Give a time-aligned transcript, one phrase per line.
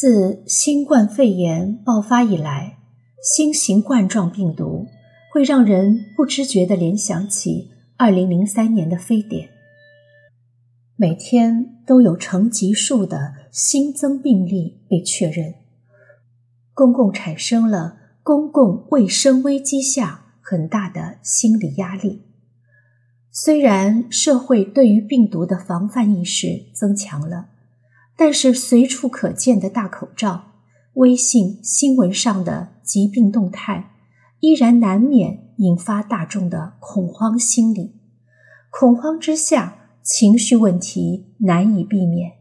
[0.00, 2.78] 自新冠肺炎爆发以来，
[3.22, 4.86] 新型冠状病毒
[5.30, 7.68] 会让人不知觉地联想起
[7.98, 9.50] 2003年的非典。
[10.96, 15.52] 每天都有成级数的新增病例被确认，
[16.72, 22.22] 公共产生了公共卫生危机下很大的心理压力。
[23.30, 27.49] 虽然社会对于病毒的防范意识增强了。
[28.22, 30.52] 但是，随处可见的大口罩、
[30.92, 33.92] 微信新闻上的疾病动态，
[34.40, 37.94] 依然难免引发大众的恐慌心理。
[38.68, 42.32] 恐慌之下，情绪问题难以避免，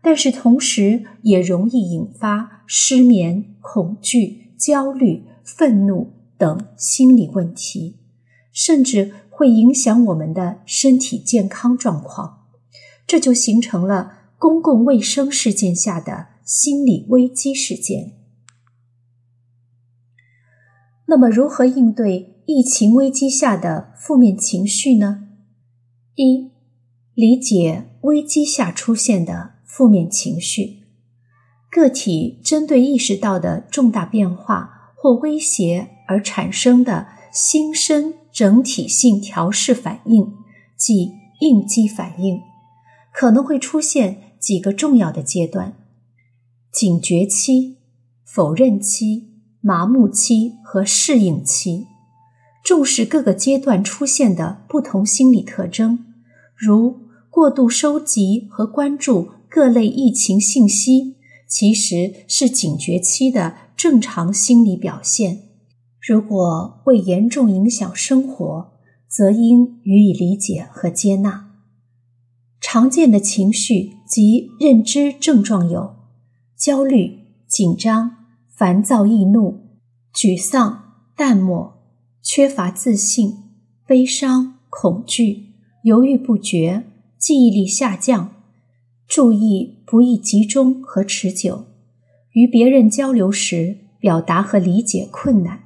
[0.00, 7.98] 但是同时也容易引发失眠、恐惧、焦虑、愤怒等心理问题，
[8.52, 12.44] 甚至会影响我们的身体健康状况。
[13.04, 14.17] 这就形成了。
[14.38, 18.12] 公共卫生事件下的心理危机事件。
[21.06, 25.24] 那么，如何应对疫情危机下的负面情绪呢？
[26.14, 26.52] 一、
[27.14, 30.84] 理解危机下出现的负面情绪。
[31.70, 40.32] 个体针对意识到的重大变化或威胁而产生的心身整体性调试反应，
[40.76, 42.40] 即应激反应，
[43.12, 44.27] 可能会出现。
[44.38, 45.74] 几个重要的阶段：
[46.72, 47.78] 警觉期、
[48.24, 49.28] 否认期、
[49.60, 51.86] 麻木期和适应期。
[52.64, 56.04] 重视各个阶段出现的不同心理特征，
[56.54, 57.00] 如
[57.30, 61.16] 过度收集和关注各类疫情信息，
[61.48, 65.44] 其实是警觉期的正常心理表现。
[66.06, 68.72] 如果未严重影响生活，
[69.08, 71.47] 则应予以理解和接纳。
[72.60, 75.94] 常见的情绪及认知症状有：
[76.56, 79.60] 焦虑、紧张、烦躁、易怒、
[80.12, 81.78] 沮丧、淡漠、
[82.22, 83.36] 缺乏自信、
[83.86, 85.54] 悲伤、恐惧、
[85.84, 86.84] 犹豫不决、
[87.16, 88.34] 记忆力下降、
[89.06, 91.66] 注意不易集中和持久、
[92.32, 95.62] 与别人交流时表达和理解困难。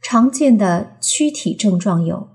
[0.00, 2.28] 常见的躯体症状有：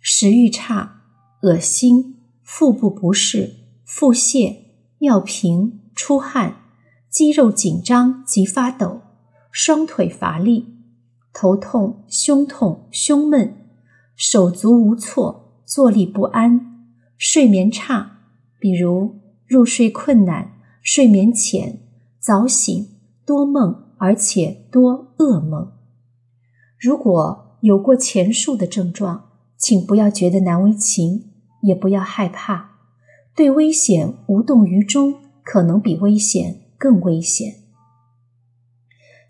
[0.00, 1.02] 食欲差、
[1.42, 2.17] 恶心。
[2.50, 4.56] 腹部不适、腹泻、
[5.00, 6.62] 尿频、出汗、
[7.10, 9.02] 肌肉紧张及发抖、
[9.52, 10.78] 双腿乏力、
[11.34, 13.54] 头痛、胸痛、胸闷、
[14.16, 16.86] 手足无措、坐立不安、
[17.18, 18.20] 睡眠差，
[18.58, 21.82] 比如入睡困难、睡眠浅、
[22.18, 22.88] 早醒、
[23.26, 25.72] 多梦，而且多噩梦。
[26.80, 31.27] 如果有过前述的症状，请不要觉得难为情。
[31.60, 32.78] 也不要害怕，
[33.34, 37.54] 对危险无动于衷，可能比危险更危险。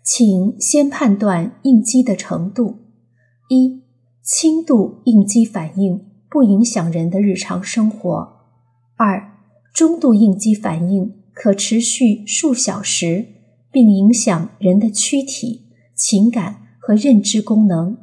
[0.03, 2.77] 请先判断应激的程度：
[3.49, 3.83] 一、
[4.23, 8.49] 轻度应激反应不影响人的日常生活；
[8.95, 9.33] 二、
[9.73, 13.27] 中度应激反应可持续数小时，
[13.71, 17.97] 并影响人的躯体、情感和认知功能。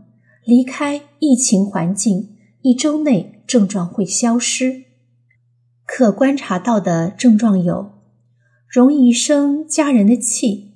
[0.45, 3.36] 离开疫情环境一周内。
[3.47, 4.85] 症状会消失。
[5.85, 7.93] 可观察到的症状有：
[8.69, 10.73] 容易生家人的气、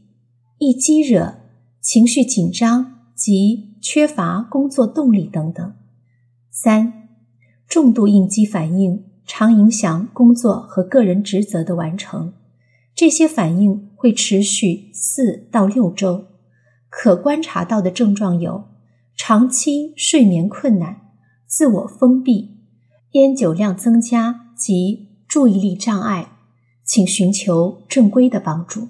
[0.58, 1.34] 易激惹、
[1.80, 5.74] 情绪紧张及缺乏工作动力等等。
[6.50, 7.08] 三、
[7.66, 12.34] 重度应激反应常影响工作和个人职责的完成，
[12.94, 16.26] 这些反应会持续四到六周。
[16.88, 18.68] 可观察到的症状有：
[19.16, 21.00] 长期睡眠困难、
[21.46, 22.59] 自我封闭。
[23.12, 26.32] 烟酒量增加及注意力障碍，
[26.84, 28.88] 请寻求正规的帮助。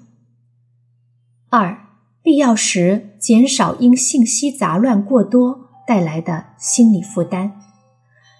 [1.49, 1.87] 二、
[2.21, 7.59] 必要时减少因信息杂乱过多带来的心理负担。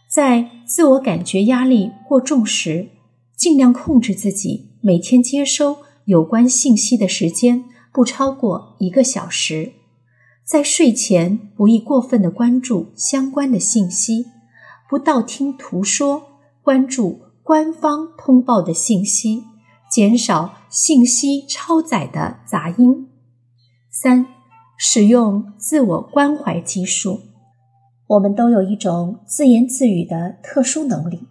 [0.08, 2.90] 在自我感觉压力过重时，
[3.36, 9.74] 尽量控制自己每天接收有关信息的时间不超过一个小时。
[10.44, 14.28] 在睡前不宜过分的关注相关的信息。
[14.92, 16.22] 不道听途说，
[16.62, 19.46] 关注官方通报的信息，
[19.90, 23.08] 减少信息超载的杂音。
[23.90, 24.26] 三、
[24.78, 27.22] 使用自我关怀技术。
[28.06, 31.22] 我们都有一种自言自语的特殊能力，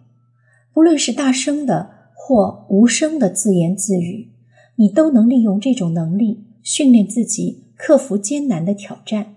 [0.73, 4.31] 不论是大声的或无声的自言自语，
[4.77, 9.35] 你都能利用这种能力训练自己克服艰难的挑战。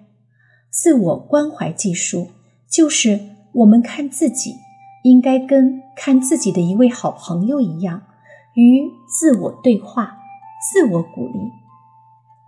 [0.71, 2.29] 自我关怀技术
[2.67, 3.34] 就是。
[3.55, 4.57] 我们看自己，
[5.05, 8.03] 应该跟看自己的一位好朋友一样，
[8.55, 10.19] 与自我对话，
[10.73, 11.39] 自我鼓励。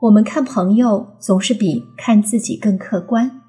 [0.03, 3.41] 我们看朋友总是比看自己更客观，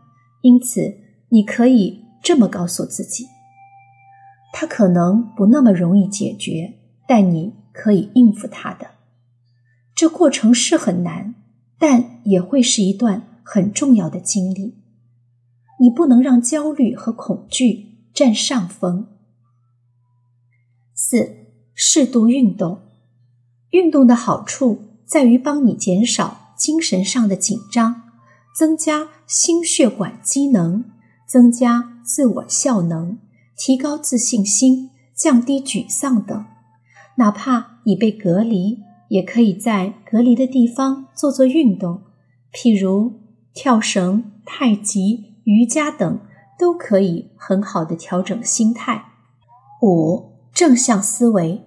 [0.41, 0.97] 因此
[1.29, 3.25] 你可以这么告诉自己：
[4.53, 6.75] 他可能不那么容易解决，
[7.07, 8.91] 但你可以应付他的。
[9.95, 11.33] 这过程是很难，
[11.79, 14.76] 但也会是一段很重要的经历。
[15.79, 19.07] 你不能让焦虑和恐惧占上风。
[20.93, 22.79] 四、适度运动。
[23.71, 28.03] 运动的好处在于帮你减少精神上的紧张，
[28.55, 30.85] 增加心血管机能，
[31.27, 33.19] 增加自我效能，
[33.55, 36.45] 提高自信心，降低沮丧等。
[37.17, 42.01] 哪怕你被隔离，也可以在隔离的地方做做运动，
[42.51, 43.13] 譬如
[43.53, 45.36] 跳绳、太极。
[45.47, 46.19] 瑜伽等
[46.59, 49.05] 都可以很好的调整心态。
[49.81, 51.61] 五、正向思维。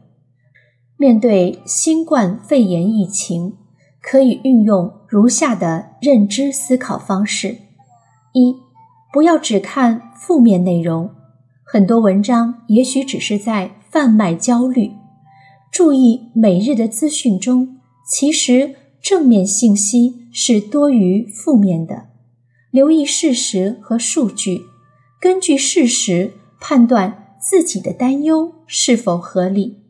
[0.99, 3.57] 面对新冠肺炎疫情，
[4.03, 7.57] 可以运用如下的认知思考方式：
[8.35, 8.55] 一、
[9.11, 11.11] 不要只看负面内容，
[11.65, 14.93] 很多文章也许只是在贩卖焦虑。
[15.73, 22.11] 注意每日的资讯中，其实正面信息是多于负面的。
[22.71, 24.63] 留意事实和数据，
[25.21, 29.81] 根据事实判断自己的担忧是否合理。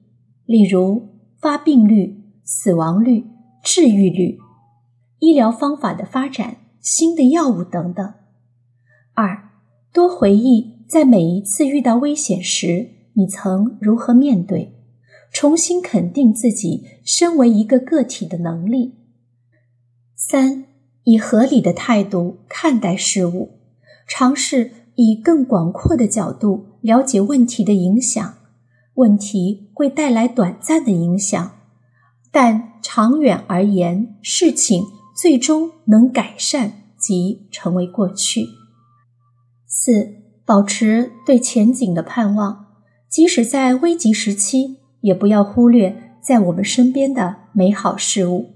[0.47, 3.27] 例如，发病率、死亡率、
[3.62, 4.38] 治愈率、
[5.19, 8.15] 医疗方法的发展、新的药物等等。
[9.15, 9.50] 二，
[9.93, 14.73] 多回忆在每一次遇到危险时，你曾如何面对，
[15.31, 18.94] 重新肯定自己身为一个个体的能力。
[20.17, 20.69] 三。
[21.11, 23.59] 以合理的态度看待事物，
[24.07, 28.35] 尝试以更广阔的角度了解问题的影响。
[28.95, 31.51] 问题会带来短暂的影响，
[32.31, 34.85] 但长远而言，事情
[35.21, 38.47] 最终能改善及成为过去。
[39.67, 40.15] 四、
[40.47, 42.67] 保持对前景的盼望，
[43.09, 48.51] 即使在危急时期，也不要忽略在我们身边的美好事物。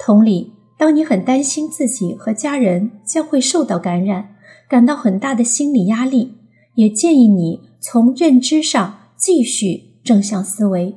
[0.00, 0.54] 同理。
[0.80, 4.36] 当你很担心自己和家人将会受到感染，
[4.66, 6.38] 感到很大的心理压力，
[6.76, 10.96] 也建议你从认知上继续正向思维。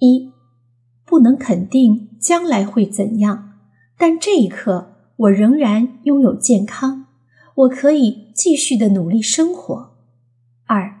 [0.00, 0.32] 一，
[1.06, 3.52] 不能肯定将来会怎样，
[3.96, 7.06] 但这一刻我仍然拥有健康，
[7.54, 9.92] 我可以继续的努力生活。
[10.66, 10.98] 二，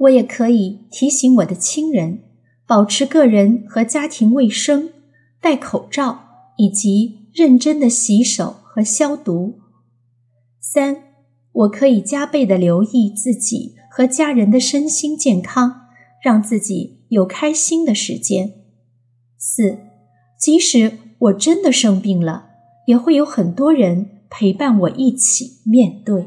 [0.00, 2.24] 我也可以提醒我的亲人，
[2.66, 4.90] 保持个人和家庭卫生，
[5.40, 6.24] 戴口罩。
[6.58, 9.60] 以及认真的洗手和消毒。
[10.60, 11.04] 三，
[11.52, 15.86] 我可以加倍的留意自己和家人的身心健康，
[16.22, 18.52] 让自己有开心的时间。
[19.38, 19.78] 四，
[20.38, 22.50] 即使我真的生病了，
[22.86, 26.26] 也会有很多人陪伴我一起面对。